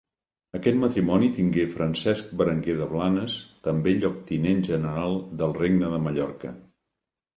[0.59, 3.35] Aquest matrimoni tingué Francesc Berenguer de Blanes,
[3.69, 6.55] també lloctinent general del regne de Mallorca.